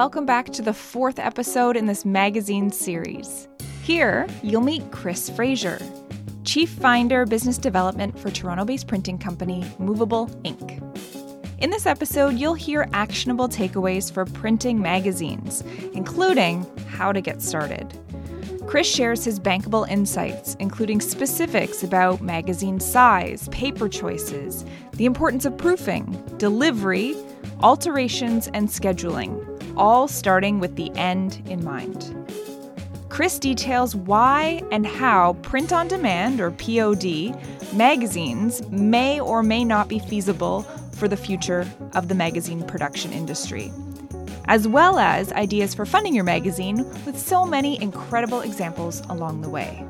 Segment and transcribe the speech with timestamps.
[0.00, 3.48] Welcome back to the fourth episode in this magazine series.
[3.82, 5.78] Here, you'll meet Chris Fraser,
[6.42, 10.80] Chief Finder Business Development for Toronto based printing company Movable Ink.
[11.58, 15.60] In this episode, you'll hear actionable takeaways for printing magazines,
[15.92, 17.92] including how to get started.
[18.66, 25.58] Chris shares his bankable insights, including specifics about magazine size, paper choices, the importance of
[25.58, 27.14] proofing, delivery,
[27.62, 29.49] alterations, and scheduling
[29.80, 32.14] all starting with the end in mind.
[33.08, 37.34] Chris details why and how print on demand, or POD,
[37.74, 43.72] magazines may or may not be feasible for the future of the magazine production industry,
[44.48, 49.48] as well as ideas for funding your magazine with so many incredible examples along the
[49.48, 49.84] way.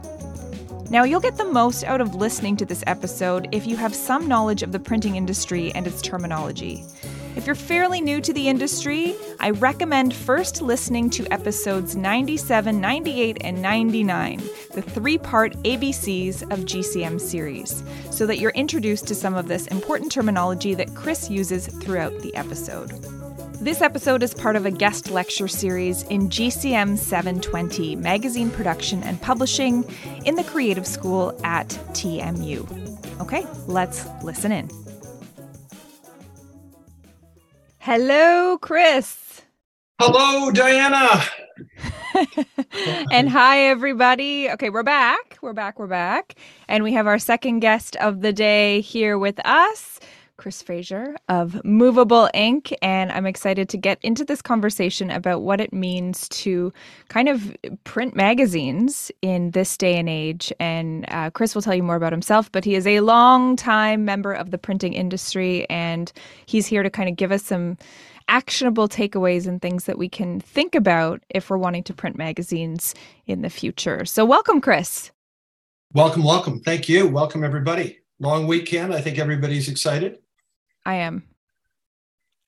[0.88, 4.26] Now, you'll get the most out of listening to this episode if you have some
[4.28, 6.84] knowledge of the printing industry and its terminology.
[7.36, 13.38] If you're fairly new to the industry, I recommend first listening to episodes 97, 98,
[13.42, 14.38] and 99,
[14.74, 19.68] the three part ABCs of GCM series, so that you're introduced to some of this
[19.68, 22.90] important terminology that Chris uses throughout the episode.
[23.60, 29.20] This episode is part of a guest lecture series in GCM 720 Magazine Production and
[29.22, 29.84] Publishing
[30.24, 33.20] in the Creative School at TMU.
[33.20, 34.89] Okay, let's listen in.
[37.82, 39.40] Hello, Chris.
[39.98, 41.24] Hello, Diana.
[43.10, 44.50] and hi, everybody.
[44.50, 45.38] Okay, we're back.
[45.40, 45.78] We're back.
[45.78, 46.34] We're back.
[46.68, 49.98] And we have our second guest of the day here with us.
[50.40, 52.74] Chris Fraser of Movable Ink.
[52.80, 56.72] And I'm excited to get into this conversation about what it means to
[57.08, 60.50] kind of print magazines in this day and age.
[60.58, 64.06] And uh, Chris will tell you more about himself, but he is a long time
[64.06, 65.68] member of the printing industry.
[65.68, 66.10] And
[66.46, 67.76] he's here to kind of give us some
[68.26, 72.94] actionable takeaways and things that we can think about if we're wanting to print magazines
[73.26, 74.06] in the future.
[74.06, 75.10] So, welcome, Chris.
[75.92, 76.60] Welcome, welcome.
[76.60, 77.06] Thank you.
[77.06, 77.98] Welcome, everybody.
[78.20, 78.94] Long weekend.
[78.94, 80.18] I think everybody's excited.
[80.90, 81.22] I am.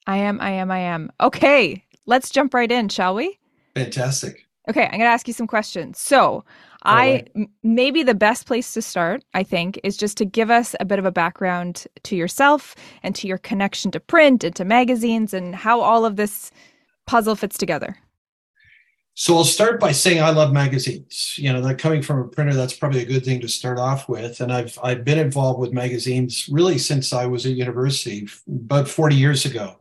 [0.09, 0.41] I am.
[0.41, 0.71] I am.
[0.73, 1.13] I am.
[1.21, 3.39] Okay, let's jump right in, shall we?
[3.77, 4.49] Fantastic.
[4.69, 6.01] Okay, I'm going to ask you some questions.
[6.01, 6.45] So,
[6.85, 7.25] I
[7.63, 10.99] maybe the best place to start, I think, is just to give us a bit
[10.99, 15.55] of a background to yourself and to your connection to print and to magazines and
[15.55, 16.51] how all of this
[17.07, 17.97] puzzle fits together.
[19.15, 21.35] So I'll start by saying I love magazines.
[21.37, 24.09] You know, that coming from a printer, that's probably a good thing to start off
[24.09, 24.41] with.
[24.41, 29.15] And I've I've been involved with magazines really since I was at university, about 40
[29.15, 29.77] years ago.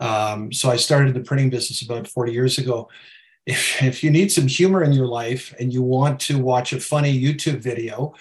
[0.00, 2.88] Um, so I started the printing business about 40 years ago.
[3.46, 6.80] If, if you need some humor in your life and you want to watch a
[6.80, 8.14] funny YouTube video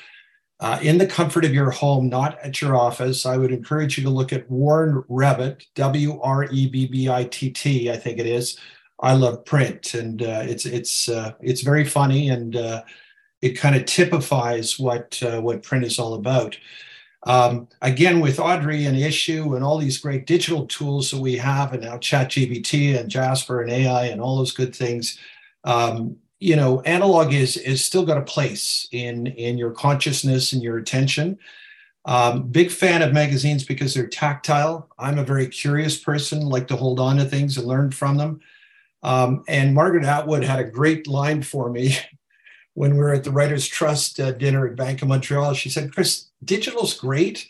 [0.60, 4.04] uh, in the comfort of your home, not at your office, I would encourage you
[4.04, 8.20] to look at Warren Wrebbitt, W R E B B I T T, I think
[8.20, 8.60] it is
[9.04, 12.84] I love print, and uh, it's it's uh, it's very funny, and uh,
[13.42, 16.58] it kind of typifies what uh, what print is all about.
[17.26, 21.74] Um, again, with Audrey and Issuu and all these great digital tools that we have,
[21.74, 25.20] and now ChatGPT and Jasper and AI and all those good things,
[25.66, 30.64] um, you know, analog is is still got a place in in your consciousness and
[30.64, 31.38] your attention.
[32.06, 34.90] Um, big fan of magazines because they're tactile.
[34.98, 38.42] I'm a very curious person, like to hold on to things and learn from them.
[39.04, 41.98] Um, and Margaret Atwood had a great line for me
[42.74, 45.54] when we were at the Writers Trust uh, dinner at Bank of Montreal.
[45.54, 47.48] She said, Chris, digital's great,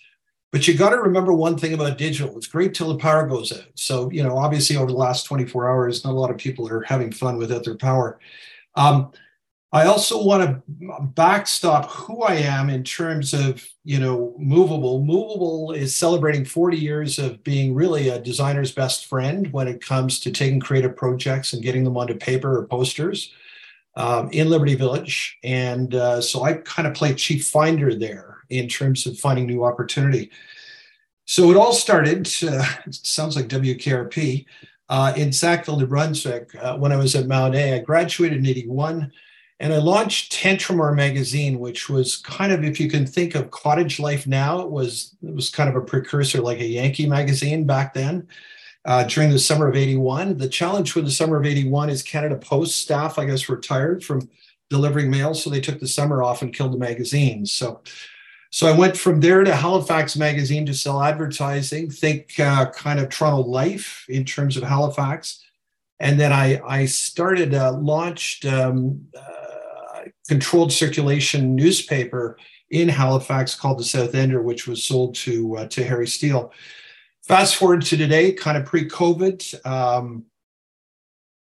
[0.52, 2.36] but you got to remember one thing about digital.
[2.38, 3.66] It's great till the power goes out.
[3.76, 6.82] So, you know, obviously over the last 24 hours, not a lot of people are
[6.82, 8.20] having fun without their power.
[8.76, 9.12] Um,
[9.74, 15.04] I also want to backstop who I am in terms of, you know, Moveable.
[15.04, 20.20] Moveable is celebrating 40 years of being really a designer's best friend when it comes
[20.20, 23.34] to taking creative projects and getting them onto paper or posters
[23.96, 25.40] um, in Liberty Village.
[25.44, 29.64] And uh, so I kind of play chief finder there in terms of finding new
[29.64, 30.30] opportunity.
[31.26, 34.46] So it all started, uh, sounds like WKRP,
[34.90, 37.74] uh, in Sackville, New Brunswick uh, when I was at Mount A.
[37.74, 39.12] I graduated in 81
[39.64, 43.98] And I launched Tantramar magazine, which was kind of, if you can think of cottage
[43.98, 47.94] life now, it was it was kind of a precursor, like a Yankee magazine back
[47.94, 48.28] then.
[48.84, 50.36] Uh, during the summer of 81.
[50.36, 54.30] The challenge for the summer of 81 is Canada Post staff, I guess, retired from
[54.70, 55.34] delivering mail.
[55.34, 57.54] So they took the summer off and killed the magazines.
[57.54, 57.82] So
[58.52, 63.08] so I went from there to Halifax Magazine to sell advertising, think uh, kind of
[63.08, 65.42] Toronto Life in terms of Halifax.
[66.02, 69.53] And then I, I started, uh, launched um, uh,
[70.28, 72.38] controlled circulation newspaper
[72.70, 76.52] in Halifax called the South Ender, which was sold to, uh, to Harry Steele.
[77.28, 79.66] Fast forward to today, kind of pre COVID.
[79.66, 80.26] Um,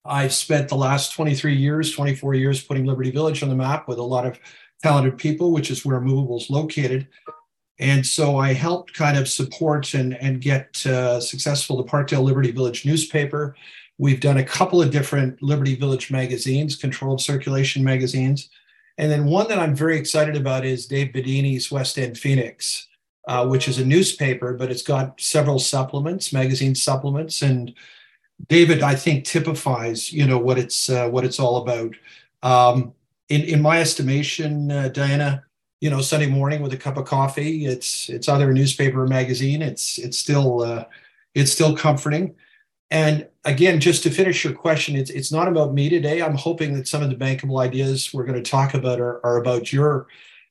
[0.03, 3.99] I spent the last 23 years, 24 years putting Liberty Village on the map with
[3.99, 4.39] a lot of
[4.81, 7.07] talented people, which is where Moveable is located.
[7.79, 12.51] And so I helped kind of support and, and get uh, successful the Parkdale Liberty
[12.51, 13.55] Village newspaper.
[13.97, 18.49] We've done a couple of different Liberty Village magazines, controlled circulation magazines.
[19.01, 22.87] And then one that I'm very excited about is Dave Bidini's West End Phoenix,
[23.27, 27.41] uh, which is a newspaper, but it's got several supplements, magazine supplements.
[27.41, 27.73] And
[28.47, 31.95] David, I think, typifies, you know, what it's uh, what it's all about.
[32.43, 32.93] Um,
[33.29, 35.45] in in my estimation, uh, Diana,
[35.79, 39.07] you know, Sunday morning with a cup of coffee, it's it's either a newspaper or
[39.07, 39.63] magazine.
[39.63, 40.85] It's it's still uh,
[41.33, 42.35] it's still comforting.
[42.91, 46.21] And again, just to finish your question, it's it's not about me today.
[46.21, 49.37] I'm hoping that some of the bankable ideas we're going to talk about are, are
[49.37, 50.07] about your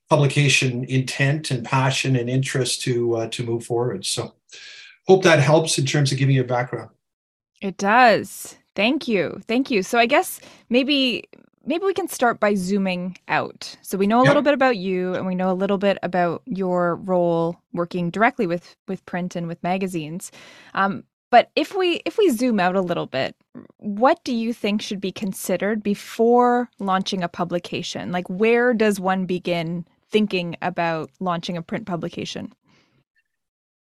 [0.09, 4.05] publication intent and passion and interest to uh, to move forward.
[4.05, 4.33] So,
[5.07, 6.89] hope that helps in terms of giving you a background.
[7.61, 8.57] It does.
[8.75, 9.39] Thank you.
[9.47, 9.83] Thank you.
[9.83, 10.39] So I guess
[10.69, 11.25] maybe
[11.63, 13.77] maybe we can start by zooming out.
[13.83, 16.41] So we know a little bit about you and we know a little bit about
[16.45, 20.31] your role working directly with with print and with magazines.
[20.73, 23.35] Um, but if we if we zoom out a little bit,
[23.77, 28.11] what do you think should be considered before launching a publication?
[28.11, 32.53] Like where does one begin thinking about launching a print publication?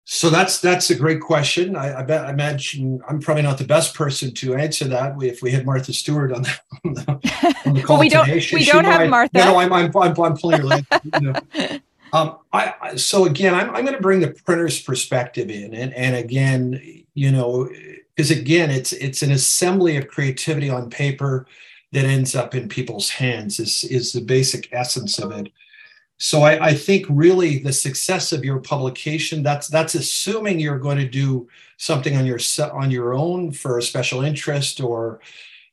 [0.05, 1.77] So that's that's a great question.
[1.77, 5.17] I, I, bet I imagine I'm probably not the best person to answer that.
[5.17, 8.09] We, if we had Martha Stewart on the, on the, on the call well, we
[8.09, 9.39] don't, today, she, we don't have Martha.
[9.39, 10.85] No, I'm, I'm, I'm, I'm leg.
[11.05, 11.79] You know.
[12.13, 16.17] um, I, so again, I'm, I'm going to bring the printer's perspective in, and and
[16.17, 17.69] again, you know,
[18.15, 21.47] because again, it's it's an assembly of creativity on paper
[21.93, 23.61] that ends up in people's hands.
[23.61, 25.53] Is is the basic essence of it.
[26.23, 30.99] So I, I, think really the success of your publication that's that's assuming you're going
[30.99, 31.49] to do
[31.79, 32.39] something on your
[32.75, 35.21] on your own for a special interest or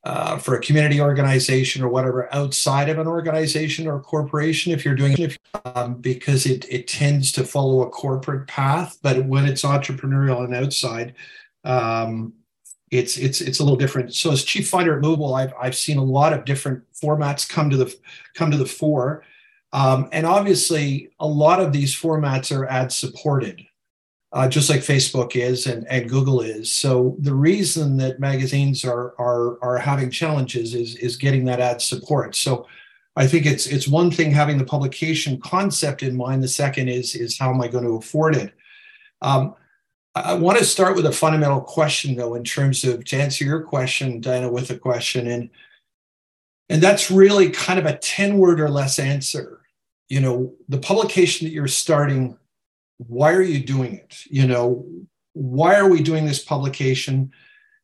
[0.07, 4.95] uh, for a community organization or whatever outside of an organization or corporation if you're
[4.95, 9.63] doing it um, because it it tends to follow a corporate path but when it's
[9.63, 11.13] entrepreneurial and outside
[11.63, 12.33] um,
[12.89, 14.13] it's it's it's a little different.
[14.13, 17.69] So as chief finder at mobile I've, I've seen a lot of different formats come
[17.69, 17.95] to the
[18.33, 19.23] come to the fore.
[19.73, 23.66] Um, and obviously, a lot of these formats are ad supported,
[24.37, 26.71] uh, just like Facebook is and, and Google is.
[26.71, 31.81] So the reason that magazines are, are, are having challenges is, is getting that ad
[31.81, 32.35] support.
[32.35, 32.67] So
[33.15, 36.43] I think it's it's one thing having the publication concept in mind.
[36.43, 38.53] The second is is how am I going to afford it?
[39.23, 39.55] Um,
[40.13, 43.63] I want to start with a fundamental question, though, in terms of to answer your
[43.63, 45.49] question, Diana, with a question, and
[46.69, 49.61] and that's really kind of a 10 word or less answer.
[50.09, 52.37] You know, the publication that you're starting,
[52.97, 54.23] why are you doing it?
[54.29, 54.85] You know,
[55.33, 57.31] why are we doing this publication?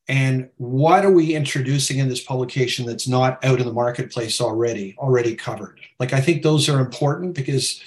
[0.08, 4.96] And what are we introducing in this publication that's not out in the marketplace already,
[4.98, 5.80] already covered?
[6.00, 7.82] Like, I think those are important because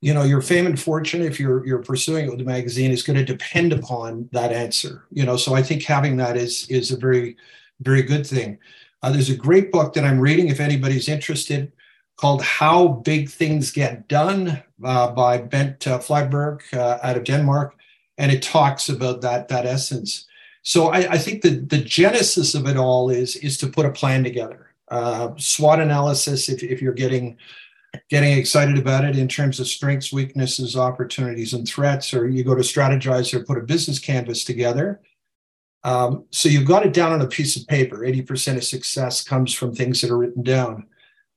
[0.00, 3.04] you know your fame and fortune if you're you're pursuing it with a magazine is
[3.04, 6.90] going to depend upon that answer you know so i think having that is is
[6.90, 7.36] a very
[7.82, 8.58] very good thing
[9.02, 11.72] uh, there's a great book that I'm reading if anybody's interested
[12.16, 17.76] called How Big Things Get Done uh, by Bent uh, Flyvbjerg uh, out of Denmark.
[18.18, 20.26] And it talks about that, that essence.
[20.62, 23.90] So I, I, think the, the genesis of it all is, is to put a
[23.90, 24.74] plan together.
[24.88, 27.36] Uh, SWOT analysis, if, if you're getting
[28.08, 32.54] getting excited about it in terms of strengths, weaknesses, opportunities, and threats, or you go
[32.54, 34.98] to strategize or put a business canvas together
[35.84, 37.98] um, so you've got it down on a piece of paper.
[37.98, 40.86] 80% of success comes from things that are written down.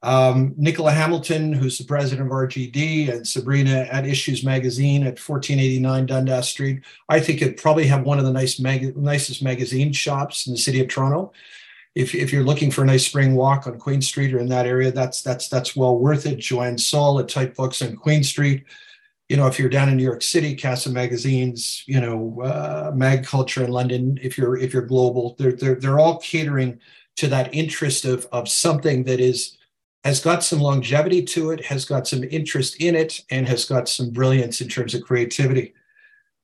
[0.06, 6.06] Um, Nicola Hamilton, who's the president of RGD, and Sabrina at Issues Magazine at 1489
[6.06, 6.84] Dundas Street.
[7.10, 10.60] I think it probably have one of the nice mag- nicest magazine shops in the
[10.60, 11.34] city of Toronto.
[11.96, 14.68] If, if you're looking for a nice spring walk on Queen Street or in that
[14.68, 16.38] area, that's that's that's well worth it.
[16.38, 18.64] Joanne Saul at Type Books on Queen Street
[19.30, 23.26] you know, if you're down in New York City, Casa Magazines, you know, uh, Mag
[23.26, 26.80] Culture in London, if you're if you're global, they're they're they're all catering
[27.16, 29.58] to that interest of of something that is
[30.06, 33.90] has got some longevity to it, has got some interest in it, and has got
[33.90, 35.74] some brilliance in terms of creativity.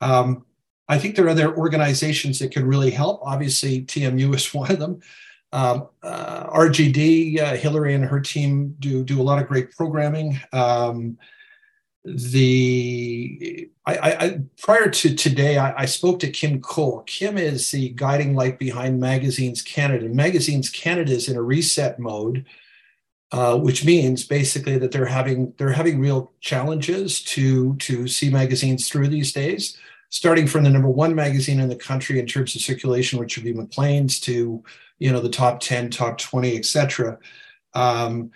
[0.01, 0.45] Um,
[0.89, 3.21] I think there are other organizations that can really help.
[3.23, 4.99] Obviously, TMU is one of them.
[5.53, 10.39] Um, uh, RGD, uh, Hillary and her team do do a lot of great programming.
[10.51, 11.19] Um,
[12.03, 17.03] the I, I, prior to today, I, I, spoke to Kim Cole.
[17.05, 20.07] Kim is the guiding light behind Magazines Canada.
[20.09, 22.45] Magazines Canada is in a reset mode,
[23.31, 28.89] uh, which means basically that they're having they're having real challenges to to see magazines
[28.89, 29.77] through these days.
[30.09, 33.45] Starting from the number one magazine in the country in terms of circulation, which would
[33.45, 34.61] be Maclean's, to
[34.99, 37.17] you know the top ten, top twenty, etc.
[37.73, 38.31] Um,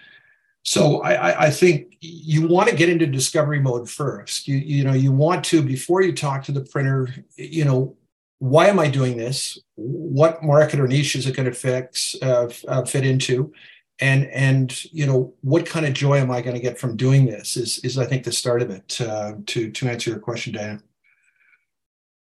[0.63, 4.47] so I, I, think you want to get into discovery mode first.
[4.47, 7.13] You, you know, you want to before you talk to the printer.
[7.35, 7.97] You know,
[8.39, 9.59] why am I doing this?
[9.75, 13.53] What market or niche is it going to fix uh, uh, fit into?
[13.99, 17.25] And and you know, what kind of joy am I going to get from doing
[17.25, 17.55] this?
[17.55, 18.99] Is is I think the start of it.
[18.99, 20.81] Uh, to to answer your question, Diana.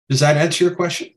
[0.09, 1.09] Does that answer your question?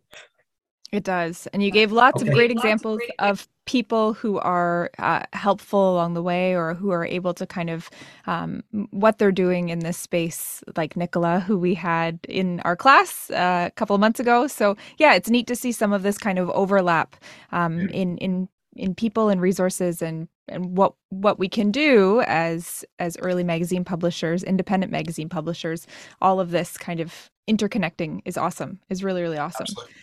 [0.91, 1.47] It does.
[1.53, 2.29] And you gave lots okay.
[2.29, 6.73] of great examples of, great of people who are uh, helpful along the way or
[6.73, 7.91] who are able to kind of
[8.25, 13.29] um, what they're doing in this space, like Nicola, who we had in our class
[13.29, 14.47] uh, a couple of months ago.
[14.47, 17.15] So, yeah, it's neat to see some of this kind of overlap
[17.51, 22.83] um, in, in, in people and resources and and what what we can do as
[22.99, 25.87] as early magazine publishers independent magazine publishers
[26.21, 29.93] all of this kind of interconnecting is awesome is really really awesome Absolutely.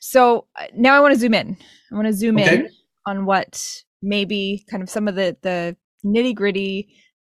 [0.00, 1.56] So uh, now I want to zoom in.
[1.90, 2.56] I want to zoom okay.
[2.56, 2.68] in
[3.06, 6.88] on what maybe kind of some of the the nitty gritty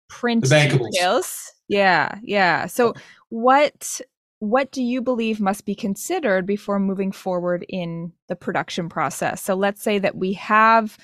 [0.09, 1.51] print details.
[1.67, 2.67] Yeah, yeah.
[2.67, 2.93] So
[3.29, 4.01] what
[4.39, 9.41] what do you believe must be considered before moving forward in the production process?
[9.41, 10.97] So let's say that we have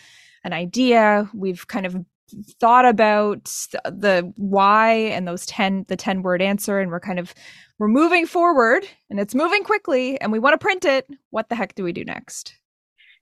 [0.43, 1.95] an idea, we've kind of
[2.59, 3.45] thought about
[3.85, 7.33] the why and those 10 the 10 word answer and we're kind of
[7.79, 11.07] we're moving forward and it's moving quickly and we want to print it.
[11.29, 12.55] What the heck do we do next?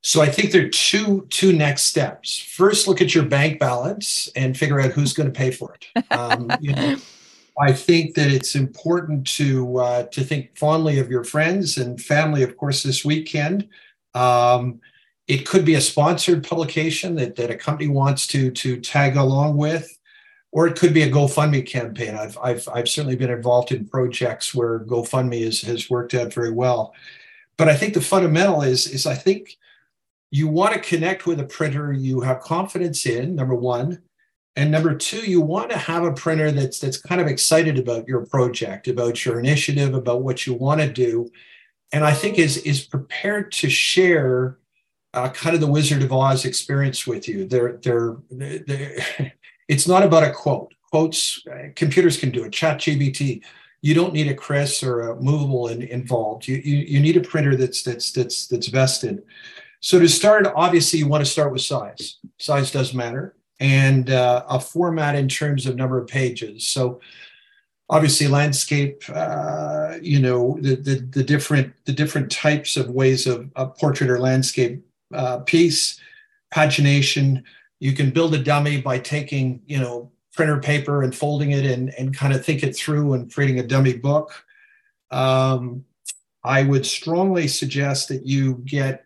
[0.04, 2.38] So i think there are two two next steps.
[2.38, 6.06] First look at your bank balance and figure out who's going to pay for it.
[6.12, 6.98] Um, you know
[7.60, 12.44] i think that it's important to uh, to think fondly of your friends and family
[12.44, 13.68] of course this weekend.
[14.14, 14.82] Um,
[15.32, 19.56] it could be a sponsored publication that, that a company wants to to tag along
[19.56, 19.98] with
[20.52, 22.16] or it could be a GoFundMe campaign.
[22.16, 26.52] I've, I've, I've certainly been involved in projects where GoFundMe is, has worked out very
[26.52, 26.94] well.
[27.56, 29.58] But I think the fundamental is, is I think
[30.30, 34.02] you want to connect with a printer you have confidence in, number one.
[34.58, 38.06] And number two, you want to have a printer that's that's kind of excited about
[38.06, 41.32] your project, about your initiative, about what you want to do.
[41.94, 44.58] And I think is, is prepared to share
[45.14, 47.46] uh, kind of the Wizard of Oz experience with you.
[47.46, 49.06] They're, they're, they're
[49.72, 50.74] It's not about a quote.
[50.92, 52.52] Quotes, uh, computers can do it.
[52.52, 53.42] Chat GBT.
[53.82, 56.46] You don't need a Chris or a movable in, involved.
[56.46, 59.24] You, you, you need a printer that's that's that's that's vested.
[59.80, 62.18] So to start, obviously you want to start with size.
[62.38, 66.68] Size does matter, and uh, a format in terms of number of pages.
[66.68, 67.00] So
[67.90, 73.50] obviously landscape uh, you know the, the, the different the different types of ways of
[73.56, 76.00] a portrait or landscape uh, piece
[76.54, 77.44] pagination.
[77.80, 81.94] You can build a dummy by taking you know printer paper and folding it and,
[81.96, 84.44] and kind of think it through and creating a dummy book.
[85.12, 85.86] Um,
[86.44, 89.06] i would strongly suggest that you get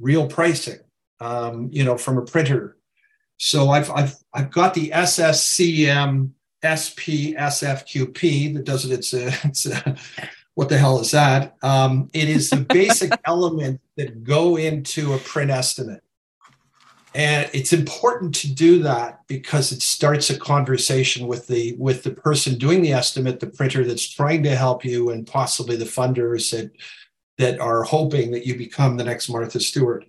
[0.00, 0.80] real pricing
[1.20, 2.76] um, you know from a printer.
[3.36, 6.32] So i've i've, I've got the sscm
[6.62, 8.92] spsfqp that does it.
[8.92, 9.96] It's a, it's a
[10.58, 11.54] what the hell is that?
[11.62, 16.02] Um, it is the basic elements that go into a print estimate.
[17.14, 22.10] And it's important to do that because it starts a conversation with the with the
[22.10, 26.50] person doing the estimate the printer that's trying to help you and possibly the funders
[26.50, 26.72] that
[27.36, 30.06] that are hoping that you become the next martha stewart.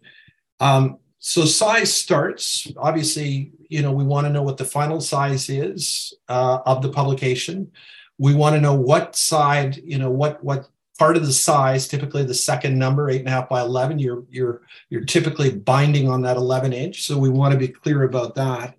[0.59, 2.67] Um, so size starts.
[2.75, 6.89] Obviously you know we want to know what the final size is uh, of the
[6.89, 7.71] publication
[8.19, 12.23] we want to know what side you know what what part of the size, typically
[12.23, 16.21] the second number, eight and a half by 11, you're, you're, you're typically binding on
[16.21, 17.03] that 11 inch.
[17.03, 18.75] So we want to be clear about that.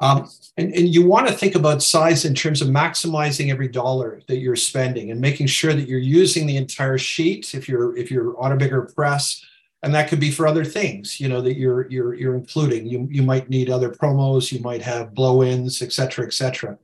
[0.00, 4.20] Um, and, and you want to think about size in terms of maximizing every dollar
[4.26, 8.10] that you're spending and making sure that you're using the entire sheet if you're if
[8.10, 9.44] you're on a bigger press
[9.82, 13.06] and that could be for other things you know that you're you're you're including you
[13.10, 16.78] you might need other promos you might have blow-ins et cetera et cetera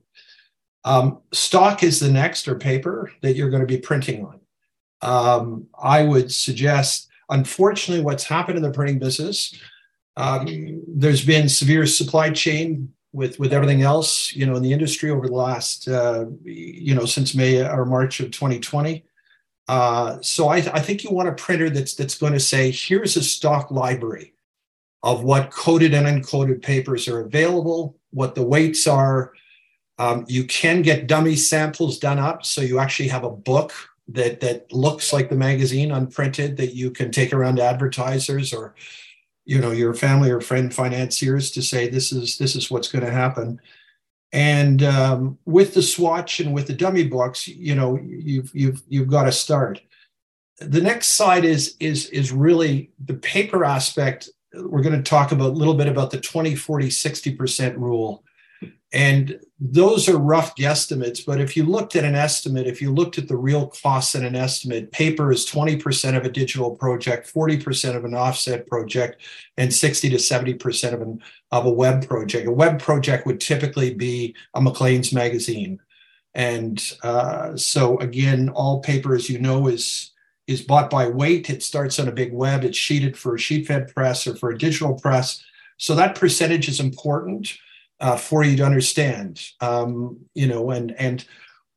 [0.87, 4.39] um, stock is the next or paper that you're going to be printing on.
[5.01, 9.53] Um, I would suggest, unfortunately, what's happened in the printing business,
[10.15, 15.09] um, there's been severe supply chain with with everything else, you know, in the industry
[15.09, 19.03] over the last, uh, you know, since May or March of 2020.
[19.67, 23.17] Uh, so I, I think you want a printer that's that's going to say, here's
[23.17, 24.33] a stock library
[25.03, 29.33] of what coated and uncoated papers are available, what the weights are.
[29.99, 33.73] Um, you can get dummy samples done up, so you actually have a book
[34.07, 38.73] that that looks like the magazine unprinted that you can take around to advertisers or
[39.45, 43.05] you know your family or friend financiers to say this is this is what's going
[43.05, 43.59] to happen.
[44.33, 49.09] And um, with the swatch and with the dummy books you know you've you've you've
[49.09, 49.81] got to start.
[50.59, 54.29] The next side is is is really the paper aspect.
[54.53, 58.23] We're going to talk about a little bit about the 20 40 60% rule
[58.93, 63.17] and those are rough guesstimates, but if you looked at an estimate, if you looked
[63.17, 67.97] at the real costs in an estimate, paper is 20% of a digital project, 40%
[67.97, 69.21] of an offset project,
[69.57, 72.47] and 60 to 70% of, an, of a web project.
[72.47, 75.79] A web project would typically be a Maclean's magazine.
[76.33, 80.11] And uh, so again, all paper, as you know, is
[80.45, 81.49] is bought by weight.
[81.49, 82.63] It starts on a big web.
[82.63, 85.43] It's sheeted for a sheet fed press or for a digital press.
[85.75, 87.57] So that percentage is important
[87.99, 89.41] uh, for you to understand.
[89.61, 91.25] Um, you know, and and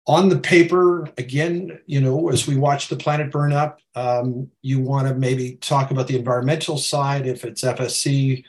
[0.07, 4.81] on the paper again, you know, as we watch the planet burn up, um, you
[4.81, 7.27] want to maybe talk about the environmental side.
[7.27, 8.45] If it's FSC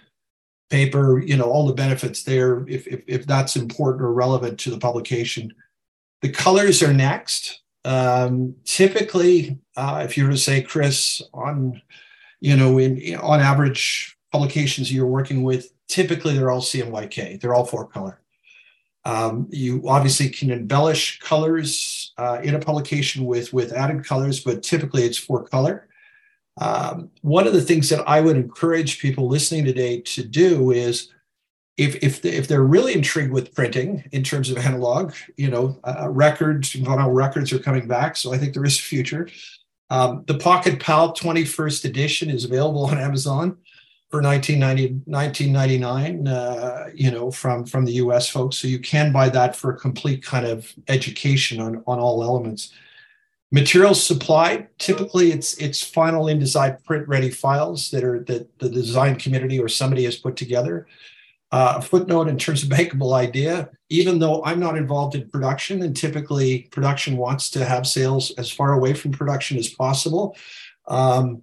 [0.71, 2.67] paper, you know, all the benefits there.
[2.67, 5.53] If if, if that's important or relevant to the publication,
[6.21, 7.61] the colors are next.
[7.83, 11.81] Um, typically, uh, if you were to say, Chris, on
[12.39, 17.39] you know, in on average publications you're working with, typically they're all CMYK.
[17.39, 18.21] They're all four color.
[19.03, 24.63] Um, you obviously can embellish colors uh, in a publication with, with added colors, but
[24.63, 25.88] typically it's four color.
[26.59, 31.09] Um, one of the things that I would encourage people listening today to do is
[31.77, 36.08] if, if, if they're really intrigued with printing in terms of analog, you know, uh,
[36.10, 38.15] records, vinyl records are coming back.
[38.15, 39.27] So I think there is a future.
[39.89, 43.58] Um, the Pocket Pal 21st edition is available on Amazon
[44.12, 48.58] for 1990, 1999, uh, you know, from, from the US folks.
[48.58, 52.74] So you can buy that for a complete kind of education on, on all elements.
[53.54, 59.17] Materials supplied, typically it's it's final InDesign print ready files that are that the design
[59.17, 60.88] community or somebody has put together.
[61.52, 65.84] Uh, a footnote in terms of bankable idea, even though I'm not involved in production,
[65.84, 70.38] and typically production wants to have sales as far away from production as possible.
[70.88, 71.41] Um,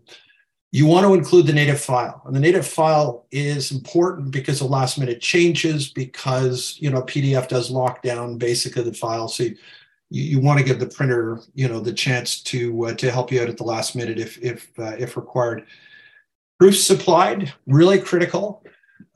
[0.71, 2.23] you want to include the native file.
[2.27, 7.49] And the native file is important because of last minute changes because you know pdf
[7.49, 9.29] does lock down basically the file.
[9.29, 9.57] So you,
[10.11, 13.41] you want to give the printer you know the chance to uh, to help you
[13.41, 15.67] out at the last minute if if uh, if required.
[16.59, 18.63] Proofs supplied really critical.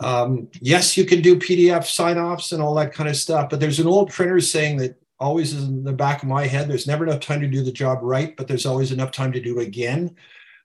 [0.00, 3.60] Um, yes you can do pdf sign offs and all that kind of stuff but
[3.60, 6.86] there's an old printer saying that always is in the back of my head there's
[6.86, 9.58] never enough time to do the job right but there's always enough time to do
[9.58, 10.14] it again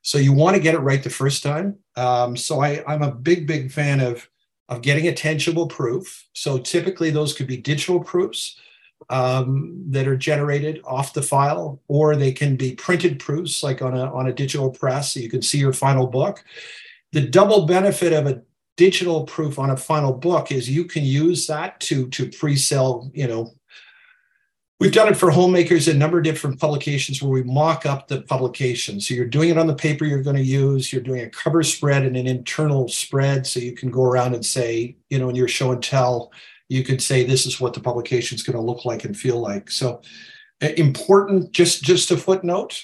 [0.07, 1.75] so you want to get it right the first time.
[1.97, 4.25] Um, so I, I'm a big, big fan of,
[4.69, 6.29] of getting a tangible proof.
[6.31, 8.57] So typically those could be digital proofs
[9.09, 13.97] um, that are generated off the file, or they can be printed proofs like on
[13.97, 15.11] a, on a digital press.
[15.11, 16.41] So you can see your final book.
[17.11, 18.43] The double benefit of a
[18.77, 23.27] digital proof on a final book is you can use that to to pre-sell you
[23.27, 23.51] know
[24.79, 28.07] We've done it for homemakers in a number of different publications where we mock up
[28.07, 29.01] the publication.
[29.01, 31.63] So you're doing it on the paper you're going to use, you're doing a cover
[31.63, 33.47] spread and an internal spread.
[33.47, 36.31] So you can go around and say, you know, in your show and tell,
[36.69, 39.39] you could say this is what the publication is going to look like and feel
[39.39, 39.71] like.
[39.71, 40.01] So
[40.61, 42.83] uh, important, just just a footnote,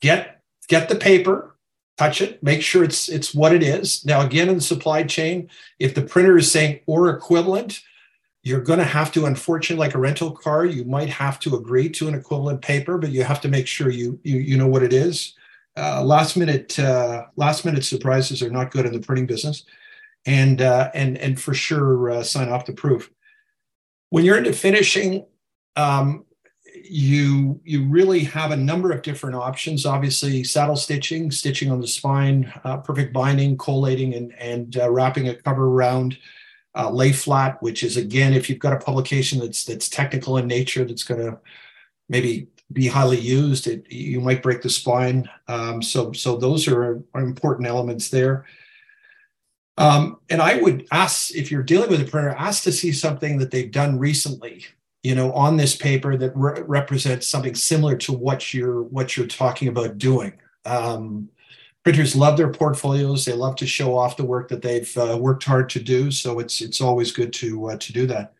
[0.00, 1.56] get get the paper,
[1.96, 4.04] touch it, make sure it's it's what it is.
[4.04, 7.82] Now, again, in the supply chain, if the printer is saying or equivalent,
[8.42, 11.88] you're going to have to unfortunately like a rental car you might have to agree
[11.88, 14.82] to an equivalent paper but you have to make sure you you, you know what
[14.82, 15.34] it is.
[15.76, 19.64] Uh, last minute uh, last minute surprises are not good in the printing business.
[20.26, 23.10] And uh, and and for sure uh, sign off the proof.
[24.10, 25.26] When you're into finishing
[25.76, 26.24] um,
[26.82, 29.86] you you really have a number of different options.
[29.86, 35.28] Obviously saddle stitching stitching on the spine uh, perfect binding collating and and uh, wrapping
[35.28, 36.18] a cover around
[36.74, 40.46] uh, lay flat, which is again, if you've got a publication that's that's technical in
[40.46, 41.38] nature, that's going to
[42.08, 45.28] maybe be highly used, it, you might break the spine.
[45.48, 48.46] Um, so so those are, are important elements there.
[49.76, 53.38] Um, and I would ask if you're dealing with a printer, ask to see something
[53.38, 54.66] that they've done recently,
[55.02, 59.26] you know, on this paper that re- represents something similar to what you're what you're
[59.26, 60.34] talking about doing.
[60.64, 61.30] Um,
[61.82, 63.24] printers love their portfolios.
[63.24, 66.10] They love to show off the work that they've uh, worked hard to do.
[66.10, 68.34] So it's it's always good to uh, to do that.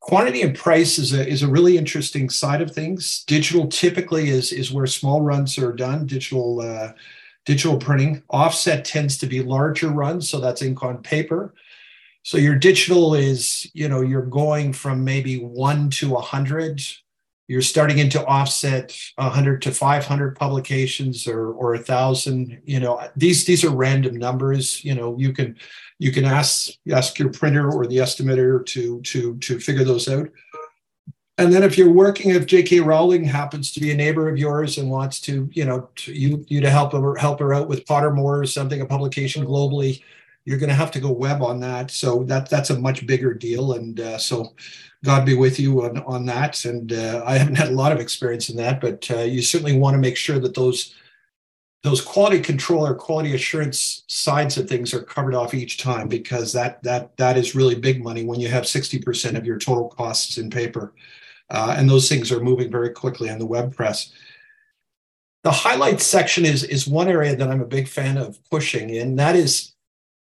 [0.00, 3.24] Quantity and price is a is a really interesting side of things.
[3.26, 6.06] Digital typically is is where small runs are done.
[6.06, 6.92] Digital uh,
[7.44, 8.22] digital printing.
[8.30, 11.54] Offset tends to be larger runs, so that's ink on paper.
[12.22, 16.82] So your digital is, you know, you're going from maybe one to a hundred
[17.48, 23.44] you're starting into offset 100 to 500 publications or or a thousand you know these
[23.44, 25.56] these are random numbers you know you can
[25.98, 30.28] you can ask ask your printer or the estimator to to to figure those out.
[31.36, 34.78] And then if you're working if jk rowling happens to be a neighbor of yours
[34.78, 37.84] and wants to you know to, you you to help her help her out with
[37.84, 40.02] pottermore or something a publication globally
[40.44, 43.34] you're going to have to go web on that so that that's a much bigger
[43.34, 44.54] deal and uh, so
[45.04, 46.64] God be with you on, on that.
[46.64, 49.76] And uh, I haven't had a lot of experience in that, but uh, you certainly
[49.76, 50.94] want to make sure that those
[51.84, 56.52] those quality control or quality assurance sides of things are covered off each time because
[56.52, 60.38] that that that is really big money when you have 60% of your total costs
[60.38, 60.92] in paper.
[61.50, 64.12] Uh, and those things are moving very quickly on the web press.
[65.44, 69.16] The highlights section is is one area that I'm a big fan of pushing, and
[69.20, 69.72] that is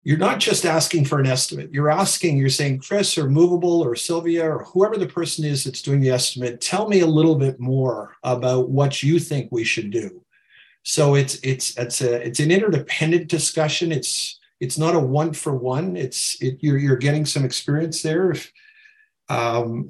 [0.08, 1.70] you're not just asking for an estimate.
[1.74, 5.82] You're asking, you're saying, Chris or Moveable or Sylvia or whoever the person is that's
[5.82, 9.92] doing the estimate, tell me a little bit more about what you think we should
[9.92, 10.24] do.
[10.84, 13.92] So it's it's it's a it's an interdependent discussion.
[13.92, 15.98] It's it's not a one for one.
[15.98, 18.32] It's it, you're you're getting some experience there.
[18.32, 18.50] If,
[19.28, 19.90] Um,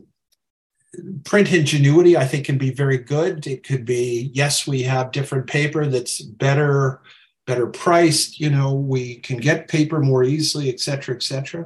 [1.25, 3.45] print ingenuity, I think, can be very good.
[3.45, 7.01] It could be yes, we have different paper that's better
[7.47, 11.65] better priced you know we can get paper more easily et cetera et cetera.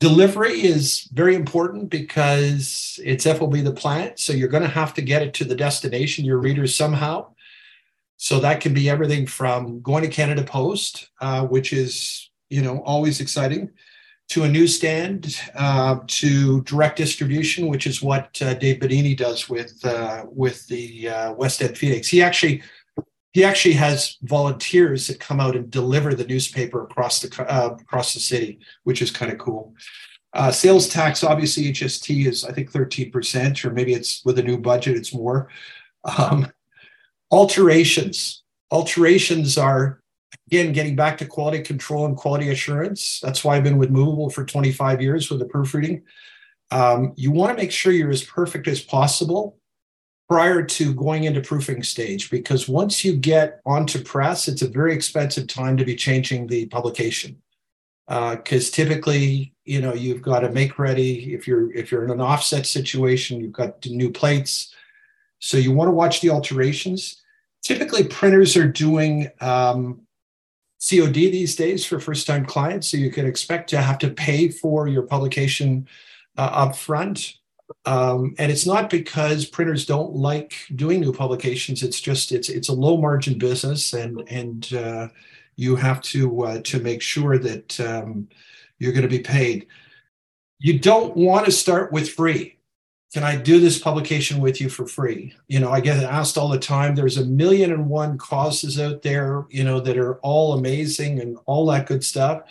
[0.00, 5.02] Delivery is very important because it's fob the planet so you're going to have to
[5.02, 7.28] get it to the destination your readers somehow.
[8.16, 12.80] So that can be everything from going to canada post uh, which is you know
[12.80, 13.70] always exciting
[14.30, 19.84] to a newsstand uh, to direct distribution which is what uh, dave Bidini does with
[19.84, 22.08] uh, with the uh, west end phoenix.
[22.08, 22.62] He actually
[23.32, 28.12] he actually has volunteers that come out and deliver the newspaper across the uh, across
[28.14, 29.74] the city, which is kind of cool.
[30.32, 34.42] Uh, sales tax, obviously, HST is I think thirteen percent, or maybe it's with a
[34.42, 35.48] new budget, it's more.
[36.04, 36.50] Um,
[37.30, 40.00] alterations, alterations are
[40.48, 43.20] again getting back to quality control and quality assurance.
[43.22, 46.02] That's why I've been with Moveable for twenty five years with the proofreading.
[46.72, 49.56] Um, you want to make sure you're as perfect as possible
[50.30, 54.94] prior to going into proofing stage because once you get onto press it's a very
[54.94, 57.36] expensive time to be changing the publication.
[58.06, 62.12] Because uh, typically you know you've got to make ready if you're if you're in
[62.12, 64.72] an offset situation you've got new plates.
[65.40, 67.20] So you want to watch the alterations.
[67.62, 70.02] Typically printers are doing um,
[70.80, 74.48] cod these days for first time clients so you can expect to have to pay
[74.48, 75.88] for your publication
[76.38, 77.39] uh, up front
[77.84, 81.82] um, and it's not because printers don't like doing new publications.
[81.82, 85.08] It's just it's it's a low margin business, and and uh,
[85.56, 88.28] you have to uh, to make sure that um,
[88.78, 89.66] you're going to be paid.
[90.58, 92.56] You don't want to start with free.
[93.12, 95.34] Can I do this publication with you for free?
[95.48, 96.94] You know, I get asked all the time.
[96.94, 101.36] There's a million and one causes out there, you know, that are all amazing and
[101.46, 102.42] all that good stuff.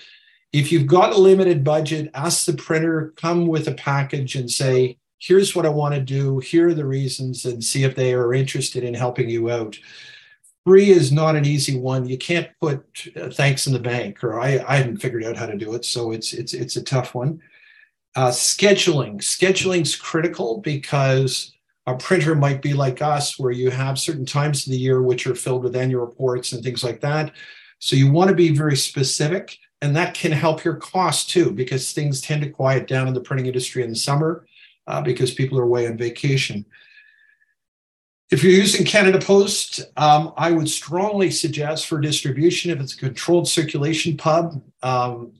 [0.51, 4.98] If you've got a limited budget, ask the printer, come with a package and say,
[5.19, 8.33] here's what I want to do, here are the reasons, and see if they are
[8.33, 9.77] interested in helping you out.
[10.65, 12.07] Free is not an easy one.
[12.07, 15.45] You can't put uh, thanks in the bank, or I, I haven't figured out how
[15.45, 17.41] to do it, so it's it's it's a tough one.
[18.15, 21.53] Uh, scheduling, scheduling's critical because
[21.85, 25.25] a printer might be like us, where you have certain times of the year which
[25.27, 27.31] are filled with annual reports and things like that.
[27.79, 31.93] So you want to be very specific, and that can help your cost too, because
[31.93, 34.45] things tend to quiet down in the printing industry in the summer
[34.89, 36.65] uh, because people are away on vacation.
[38.31, 42.97] If you're using Canada Post, um, I would strongly suggest for distribution, if it's a
[42.97, 45.33] controlled circulation pub, um,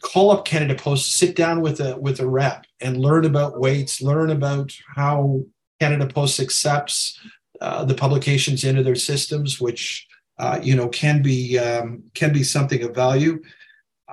[0.00, 4.00] call up Canada Post, sit down with a with a rep, and learn about weights,
[4.00, 5.42] learn about how
[5.80, 7.18] Canada Post accepts
[7.60, 10.06] uh, the publications into their systems, which
[10.38, 13.42] uh, you know can be um, can be something of value.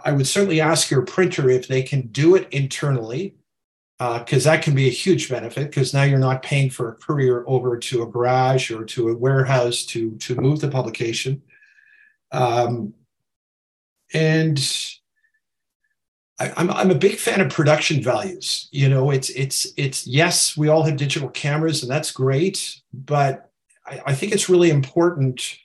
[0.04, 3.36] I would certainly ask your printer if they can do it internally
[4.00, 6.96] because uh, that can be a huge benefit because now you're not paying for a
[6.96, 11.42] courier over to a garage or to a warehouse to to move the publication.
[12.32, 12.94] Um,
[14.14, 14.58] and
[16.40, 18.70] I, I'm, I'm a big fan of production values.
[18.72, 23.52] You know it's it's it's yes we all have digital cameras and that's great but
[23.86, 25.58] I, I think it's really important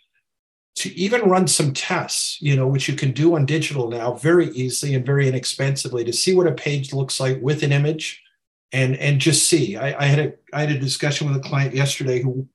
[0.77, 4.49] to even run some tests, you know, which you can do on digital now very
[4.49, 8.24] easily and very inexpensively to see what a page looks like with an image
[8.73, 9.77] and and just see.
[9.77, 12.49] I, I had a I had a discussion with a client yesterday who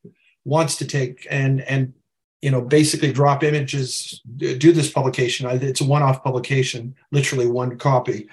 [0.45, 1.93] wants to take and and
[2.41, 8.29] you know basically drop images do this publication it's a one-off publication literally one copy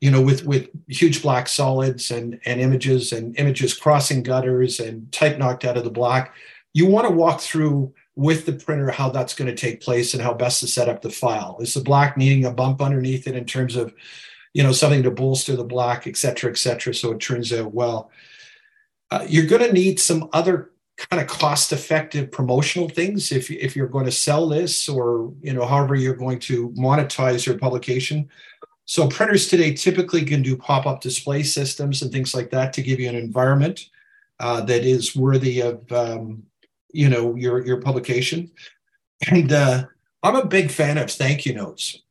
[0.00, 5.12] you know with with huge black solids and and images and images crossing gutters and
[5.12, 6.32] type knocked out of the black
[6.72, 10.22] you want to walk through with the printer how that's going to take place and
[10.22, 11.56] how best to set up the file.
[11.60, 13.94] Is the black needing a bump underneath it in terms of,
[14.52, 17.72] you know, something to bolster the black, et cetera, et cetera, so it turns out
[17.72, 18.10] well.
[19.10, 23.88] Uh, you're going to need some other kind of cost-effective promotional things if, if you're
[23.88, 28.28] going to sell this or you know however you're going to monetize your publication.
[28.84, 33.00] So printers today typically can do pop-up display systems and things like that to give
[33.00, 33.88] you an environment
[34.40, 36.42] uh, that is worthy of um,
[36.92, 38.50] you know your your publication.
[39.28, 39.84] And uh,
[40.22, 42.02] i'm a big fan of thank you notes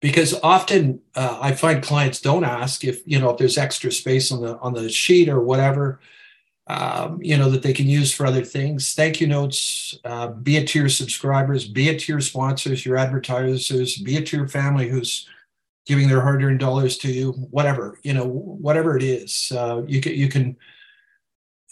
[0.00, 4.30] because often uh, i find clients don't ask if you know if there's extra space
[4.32, 6.00] on the on the sheet or whatever
[6.66, 10.56] um, you know that they can use for other things thank you notes uh, be
[10.56, 14.48] it to your subscribers be it to your sponsors your advertisers be it to your
[14.48, 15.26] family who's
[15.86, 20.12] giving their hard-earned dollars to you whatever you know whatever it is uh, you can
[20.12, 20.56] you can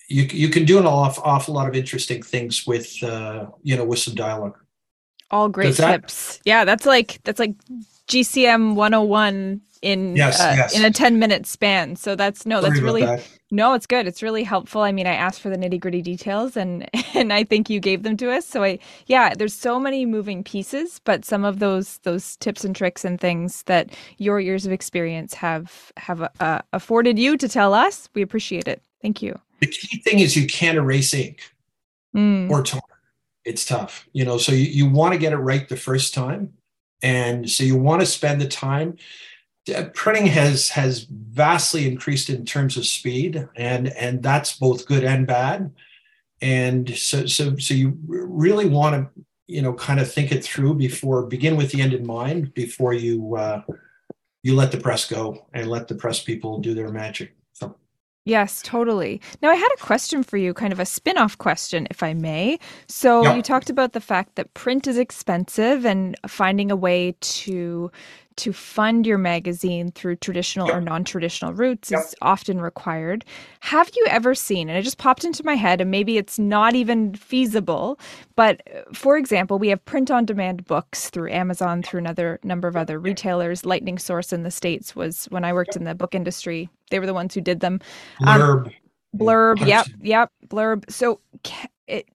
[0.09, 3.85] you you can do an awful, awful lot of interesting things with uh, you know
[3.85, 4.57] with some dialogue.
[5.31, 6.41] All great that, tips.
[6.45, 7.55] Yeah, that's like that's like
[8.09, 10.77] GCM 101 in yes, uh, yes.
[10.77, 11.97] in a 10 minute span.
[11.97, 13.29] So that's no, Sorry that's really that.
[13.51, 14.07] no, it's good.
[14.07, 14.83] It's really helpful.
[14.83, 18.03] I mean, I asked for the nitty gritty details and and I think you gave
[18.03, 18.47] them to us.
[18.47, 22.75] So I yeah, there's so many moving pieces, but some of those those tips and
[22.75, 27.75] tricks and things that your years of experience have have uh, afforded you to tell
[27.75, 28.83] us, we appreciate it.
[29.03, 31.41] Thank you the key thing is you can't erase ink
[32.15, 32.51] mm.
[32.51, 32.83] or toner.
[33.45, 34.39] It's tough, you know.
[34.39, 36.53] So you, you want to get it right the first time,
[37.03, 38.97] and so you want to spend the time.
[39.75, 45.05] Uh, printing has has vastly increased in terms of speed, and and that's both good
[45.05, 45.73] and bad.
[46.41, 50.75] And so so so you really want to you know kind of think it through
[50.75, 53.63] before begin with the end in mind before you uh,
[54.43, 57.36] you let the press go and let the press people do their magic.
[58.27, 59.21] Yes, totally.
[59.41, 62.13] Now, I had a question for you, kind of a spin off question, if I
[62.13, 62.59] may.
[62.89, 67.89] So, you talked about the fact that print is expensive and finding a way to
[68.37, 70.77] to fund your magazine through traditional yep.
[70.77, 72.01] or non-traditional routes yep.
[72.01, 73.25] is often required.
[73.61, 76.75] Have you ever seen, and it just popped into my head, and maybe it's not
[76.75, 77.99] even feasible,
[78.35, 82.69] but uh, for example, we have print on demand books through Amazon, through another number
[82.69, 83.65] of other retailers.
[83.65, 87.07] Lightning Source in the States was when I worked in the book industry, they were
[87.07, 87.81] the ones who did them.
[88.27, 88.67] Um, blurb.
[88.67, 88.73] Um,
[89.17, 90.91] blurb, yep, yep, blurb.
[90.91, 91.21] So
[91.87, 92.09] it,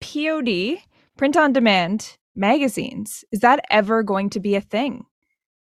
[0.00, 0.82] POD,
[1.16, 5.06] print on demand magazines, is that ever going to be a thing?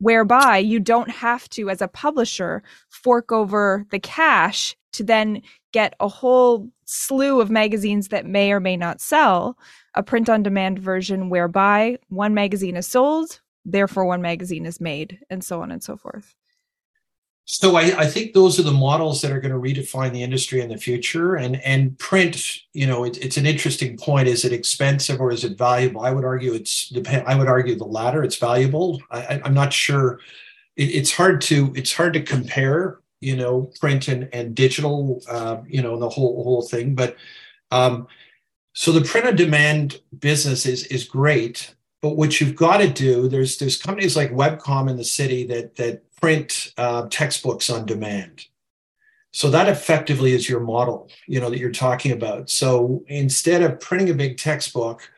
[0.00, 5.94] Whereby you don't have to, as a publisher, fork over the cash to then get
[6.00, 9.56] a whole slew of magazines that may or may not sell,
[9.94, 15.18] a print on demand version whereby one magazine is sold, therefore one magazine is made,
[15.30, 16.34] and so on and so forth.
[17.52, 20.60] So I, I, think those are the models that are going to redefine the industry
[20.60, 21.34] in the future.
[21.34, 24.28] And and print, you know, it, it's an interesting point.
[24.28, 26.02] Is it expensive or is it valuable?
[26.02, 27.26] I would argue it's depend.
[27.26, 28.22] I would argue the latter.
[28.22, 29.02] It's valuable.
[29.10, 30.20] I, am not sure.
[30.76, 33.00] It, it's hard to it's hard to compare.
[33.20, 35.20] You know, print and and digital.
[35.28, 36.94] Uh, you know, the whole whole thing.
[36.94, 37.16] But
[37.72, 38.06] um,
[38.74, 41.74] so the print on demand business is is great.
[42.02, 45.76] But what you've got to do, there's there's companies like Webcom in the city that
[45.76, 48.46] that print uh, textbooks on demand.
[49.32, 52.50] So that effectively is your model, you know, that you're talking about.
[52.50, 55.08] So instead of printing a big textbook,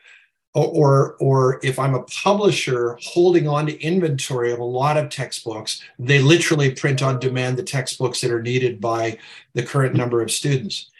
[0.53, 5.09] or, or, or if I'm a publisher holding on to inventory of a lot of
[5.09, 9.17] textbooks, they literally print on demand the textbooks that are needed by
[9.53, 10.91] the current number of students.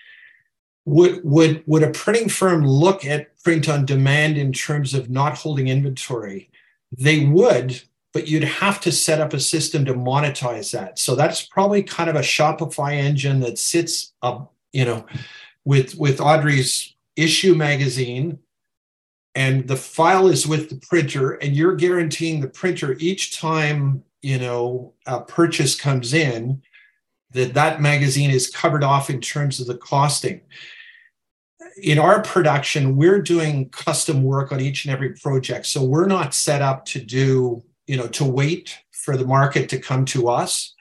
[0.86, 5.38] Would, would, would a printing firm look at print on demand in terms of not
[5.38, 6.50] holding inventory?
[6.98, 7.82] They would,
[8.14, 11.00] but you'd have to set up a system to monetize that.
[11.00, 15.06] So that's probably kind of a Shopify engine that sits up, you know,
[15.66, 18.40] with with Audrey's issue magazine
[19.36, 24.38] and the file is with the printer and you're guaranteeing the printer each time, you
[24.38, 26.62] know, a purchase comes in
[27.34, 30.42] that that magazine is covered off in terms of the costing
[31.82, 35.66] in our production, we're doing custom work on each and every project.
[35.66, 39.80] So we're not set up to do you know to wait for the market to
[39.80, 40.74] come to us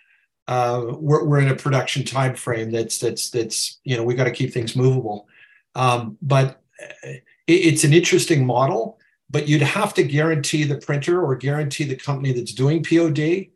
[0.48, 4.24] uh, we're, we're in a production time frame that's that's that's you know we got
[4.24, 5.26] to keep things movable
[5.74, 8.98] um, but uh, it, it's an interesting model,
[9.30, 13.46] but you'd have to guarantee the printer or guarantee the company that's doing POD.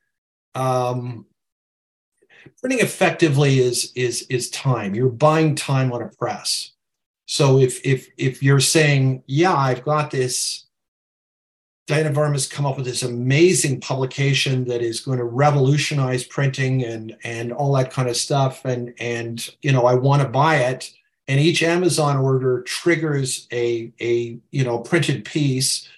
[0.54, 1.26] Um,
[2.60, 4.94] printing effectively is is is time.
[4.94, 6.72] You're buying time on a press.
[7.26, 10.66] So if if if you're saying, yeah, I've got this
[11.86, 17.16] Diana Varma's come up with this amazing publication that is going to revolutionize printing and
[17.22, 18.64] and all that kind of stuff.
[18.64, 20.92] And and you know, I want to buy it.
[21.28, 25.88] And each Amazon order triggers a a you know printed piece.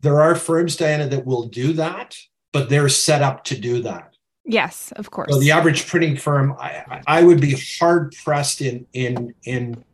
[0.00, 2.16] There are firms, Diana, that will do that,
[2.52, 4.15] but they're set up to do that.
[4.46, 5.32] Yes, of course.
[5.32, 9.84] So the average printing firm, I, I would be hard pressed in in in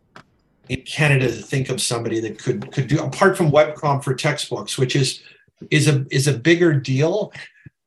[0.68, 4.76] in Canada to think of somebody that could could do apart from Webcom for textbooks,
[4.76, 5.22] which is
[5.70, 7.32] is a is a bigger deal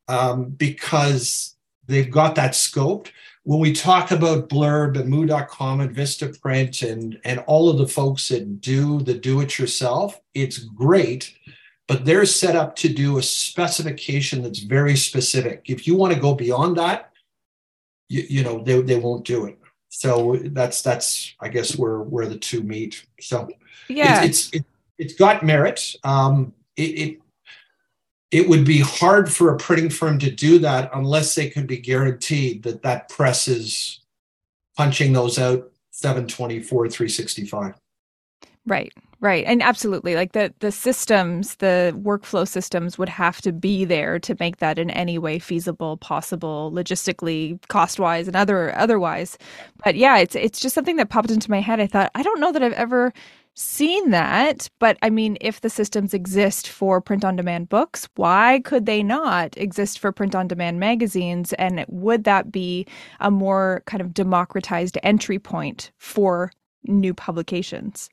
[0.07, 3.11] um, because they've got that scoped.
[3.43, 8.29] When we talk about Blurb and Moo.com and Vistaprint and and all of the folks
[8.29, 11.31] that do the do it yourself, it's great,
[11.87, 15.63] but they're set up to do a specification that's very specific.
[15.65, 17.11] If you want to go beyond that,
[18.09, 19.59] you, you know they, they won't do it.
[19.89, 23.05] So that's that's I guess where where the two meet.
[23.19, 23.49] So
[23.87, 24.65] yeah, it's it's, it,
[24.97, 25.95] it's got merit.
[26.03, 27.21] Um, it, it
[28.31, 31.77] it would be hard for a printing firm to do that unless they could be
[31.77, 33.99] guaranteed that that press is
[34.75, 37.75] punching those out 724 365
[38.65, 43.85] right right and absolutely like the the systems the workflow systems would have to be
[43.85, 49.37] there to make that in any way feasible possible logistically cost wise and other otherwise
[49.83, 52.39] but yeah it's it's just something that popped into my head i thought i don't
[52.39, 53.13] know that i've ever
[53.55, 58.61] seen that, but I mean, if the systems exist for print on demand books, why
[58.65, 61.53] could they not exist for print on demand magazines?
[61.53, 62.85] And would that be
[63.21, 66.51] a more kind of democratized entry point for
[66.83, 68.09] new publications?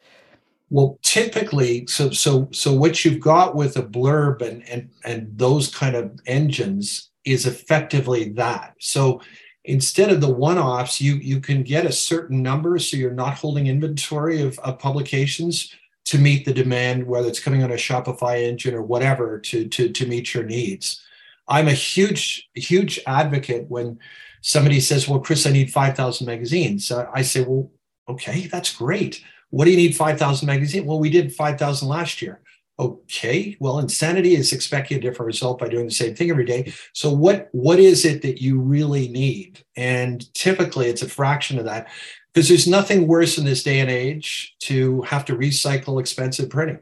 [0.72, 5.68] Well, typically, so so so what you've got with a blurb and and and those
[5.68, 8.74] kind of engines is effectively that.
[8.80, 9.20] So
[9.64, 13.66] instead of the one-offs you you can get a certain number so you're not holding
[13.66, 15.74] inventory of, of publications
[16.06, 19.90] to meet the demand whether it's coming on a shopify engine or whatever to to
[19.90, 21.04] to meet your needs.
[21.48, 23.98] I'm a huge huge advocate when
[24.40, 26.90] somebody says well chris i need 5000 magazines.
[26.90, 27.70] I say well
[28.08, 30.86] okay that's great what do you need 5000 magazines?
[30.86, 32.40] Well we did 5000 last year.
[32.78, 36.72] Okay well insanity is expecting a different result by doing the same thing every day.
[36.94, 39.62] So what what is it that you really need?
[39.76, 41.88] And typically it's a fraction of that
[42.32, 46.78] because there's nothing worse in this day and age to have to recycle expensive printing.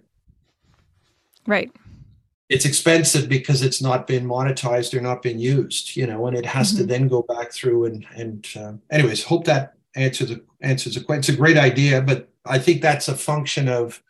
[1.44, 1.72] Right.
[2.48, 6.46] It's expensive because it's not been monetized or not been used you know and it
[6.46, 6.78] has mm-hmm.
[6.78, 11.00] to then go back through and and uh, anyways hope that answers the answers the
[11.00, 14.02] question it's a great idea but i think that's a function of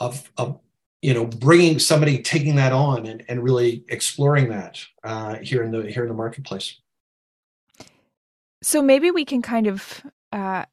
[0.00, 0.60] of, of
[1.04, 5.70] you know bringing somebody taking that on and, and really exploring that uh, here in
[5.70, 6.80] the here in the marketplace.
[8.62, 10.02] So maybe we can kind of
[10.34, 10.64] uh,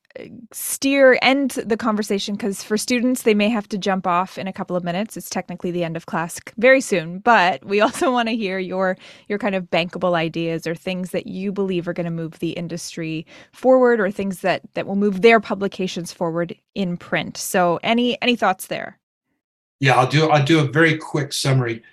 [0.51, 4.53] steer end the conversation because for students they may have to jump off in a
[4.53, 5.15] couple of minutes.
[5.15, 7.19] It's technically the end of class very soon.
[7.19, 8.97] But we also want to hear your
[9.27, 12.51] your kind of bankable ideas or things that you believe are going to move the
[12.51, 17.37] industry forward or things that that will move their publications forward in print.
[17.37, 18.97] So any any thoughts there?
[19.79, 21.83] Yeah, I'll do I'll do a very quick summary.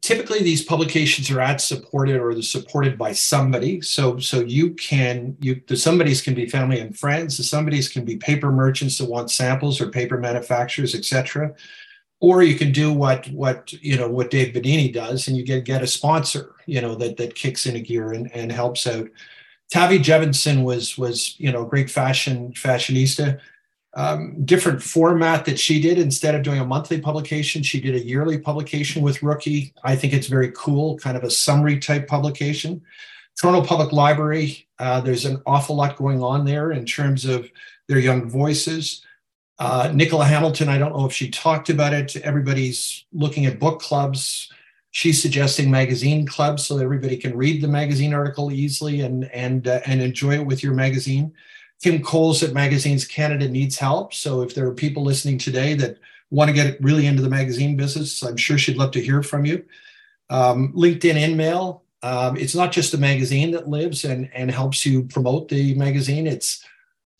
[0.00, 3.82] Typically, these publications are ad supported or they're supported by somebody.
[3.82, 7.36] So so you can you the somebody's can be family and friends.
[7.36, 11.54] The somebody's can be paper merchants that want samples or paper manufacturers, etc.
[12.20, 15.64] Or you can do what what you know what Dave Bidini does, and you get
[15.64, 19.10] get a sponsor, you know, that that kicks in a gear and, and helps out.
[19.70, 23.38] Tavi Gevinson was was you know great fashion fashionista
[23.94, 25.98] um, different format that she did.
[25.98, 29.72] Instead of doing a monthly publication, she did a yearly publication with Rookie.
[29.82, 32.82] I think it's very cool, kind of a summary type publication.
[33.40, 37.50] Toronto Public Library, uh, there's an awful lot going on there in terms of
[37.88, 39.04] their young voices.
[39.58, 42.16] Uh, Nicola Hamilton, I don't know if she talked about it.
[42.16, 44.50] Everybody's looking at book clubs.
[44.92, 49.80] She's suggesting magazine clubs so everybody can read the magazine article easily and and uh,
[49.86, 51.32] and enjoy it with your magazine.
[51.82, 54.12] Kim Coles at Magazines Canada needs help.
[54.12, 55.98] So if there are people listening today that
[56.30, 59.44] want to get really into the magazine business, I'm sure she'd love to hear from
[59.44, 59.64] you.
[60.28, 61.80] Um, LinkedIn InMail.
[62.02, 66.26] Um, it's not just the magazine that lives and, and helps you promote the magazine.
[66.26, 66.64] It's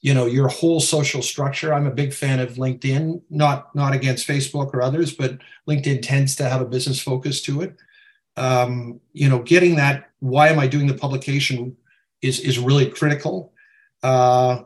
[0.01, 1.75] you know your whole social structure.
[1.75, 5.39] I'm a big fan of LinkedIn, not not against Facebook or others, but
[5.69, 7.77] LinkedIn tends to have a business focus to it.
[8.37, 11.77] Um, you know, getting that why am I doing the publication
[12.23, 13.53] is is really critical.
[14.03, 14.63] Uh,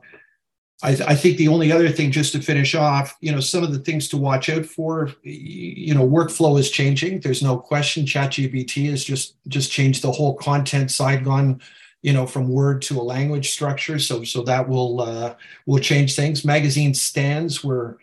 [0.83, 3.73] I, I, think the only other thing, just to finish off, you know, some of
[3.73, 7.21] the things to watch out for, you know, workflow is changing.
[7.21, 8.05] There's no question.
[8.05, 11.61] ChatGPT has just just changed the whole content side, gone,
[12.03, 13.99] you know, from word to a language structure.
[13.99, 15.35] So so that will uh,
[15.67, 16.45] will change things.
[16.45, 17.99] Magazine stands were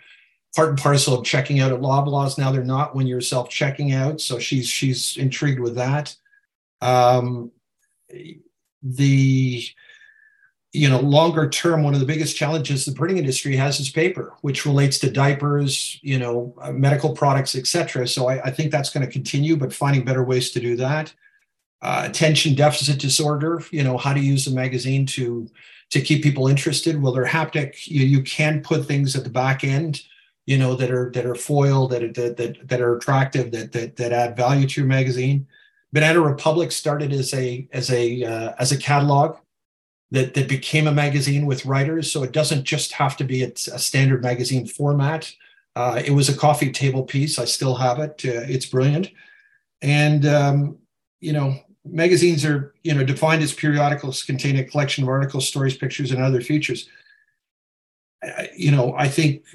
[0.56, 2.38] part and parcel of checking out at Loblaws.
[2.38, 4.20] Now they're not when you're self checking out.
[4.20, 6.16] So she's she's intrigued with that.
[6.82, 7.52] Um,
[8.82, 9.64] the
[10.74, 14.34] you know longer term one of the biggest challenges the printing industry has is paper
[14.42, 18.90] which relates to diapers you know uh, medical products etc so I, I, think that's
[18.90, 21.14] going to continue but finding better ways to do that.
[21.82, 25.50] Uh, attention deficit disorder you know how to use a magazine to
[25.90, 27.02] to keep people interested.
[27.02, 27.88] Well they're haptic.
[27.88, 30.02] You, you can put things at the back end
[30.46, 33.98] you know that are that are foil that that that, that are attractive that, that
[33.98, 35.48] that add value to your magazine.
[35.94, 39.38] Banana republic started as a as a uh, as a catalog
[40.12, 42.12] that, that became a magazine with writers.
[42.12, 45.34] So it doesn't just have to be a, a standard magazine format.
[45.76, 47.40] Uh, it was a coffee table piece.
[47.40, 48.22] I still have it.
[48.26, 49.10] Uh, it's brilliant.
[49.82, 50.78] And, um,
[51.22, 51.56] you know,
[51.86, 56.22] magazines are, you know, defined as periodicals containing a collection of articles, stories, pictures, and
[56.22, 56.90] other features.
[58.56, 59.46] You know, I think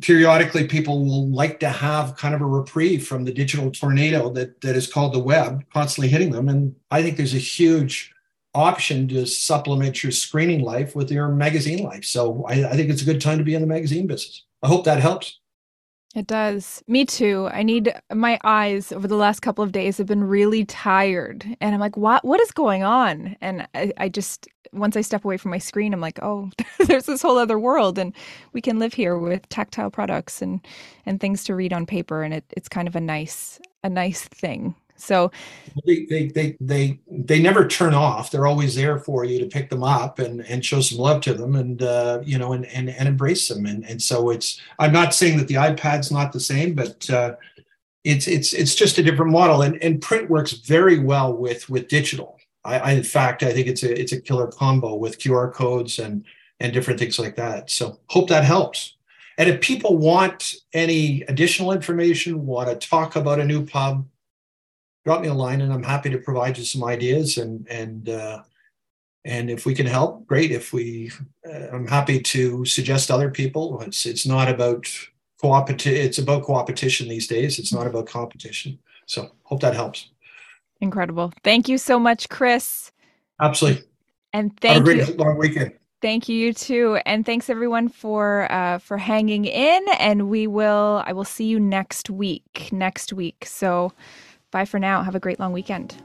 [0.00, 4.60] periodically people will like to have kind of a reprieve from the digital tornado that,
[4.62, 6.48] that is called the web constantly hitting them.
[6.48, 8.13] And I think there's a huge
[8.54, 12.04] option to supplement your screening life with your magazine life.
[12.04, 14.44] So I, I, think it's a good time to be in the magazine business.
[14.62, 15.40] I hope that helps.
[16.14, 16.82] It does.
[16.86, 17.48] Me too.
[17.52, 21.44] I need my eyes over the last couple of days have been really tired.
[21.60, 23.36] And I'm like, what what is going on?
[23.40, 26.50] And I, I just once I step away from my screen, I'm like, oh,
[26.86, 28.14] there's this whole other world and
[28.52, 30.64] we can live here with tactile products and
[31.04, 32.22] and things to read on paper.
[32.22, 34.76] And it, it's kind of a nice a nice thing.
[34.96, 35.32] So
[35.84, 38.30] they, they they they they never turn off.
[38.30, 41.34] They're always there for you to pick them up and and show some love to
[41.34, 43.66] them and uh, you know and and and embrace them.
[43.66, 47.34] And and so it's I'm not saying that the iPad's not the same, but uh,
[48.04, 49.62] it's it's it's just a different model.
[49.62, 52.38] And and print works very well with with digital.
[52.64, 55.98] I, I in fact I think it's a it's a killer combo with QR codes
[55.98, 56.24] and
[56.60, 57.70] and different things like that.
[57.70, 58.96] So hope that helps.
[59.36, 64.06] And if people want any additional information, want to talk about a new pub,
[65.04, 68.42] drop me a line and I'm happy to provide you some ideas and and uh,
[69.24, 70.50] and if we can help, great.
[70.50, 71.10] If we,
[71.48, 73.80] uh, I'm happy to suggest other people.
[73.80, 74.86] It's it's not about
[75.42, 75.92] coopetition.
[75.92, 77.58] It's about coopetition these days.
[77.58, 78.78] It's not about competition.
[79.06, 80.10] So hope that helps.
[80.80, 81.32] Incredible.
[81.42, 82.92] Thank you so much, Chris.
[83.40, 83.84] Absolutely.
[84.32, 85.14] And thank Have a great you.
[85.14, 85.72] long weekend.
[86.02, 89.82] Thank you, you too, and thanks everyone for uh, for hanging in.
[89.98, 92.68] And we will, I will see you next week.
[92.72, 93.46] Next week.
[93.46, 93.92] So.
[94.54, 95.02] Bye for now.
[95.02, 95.96] Have a great long weekend.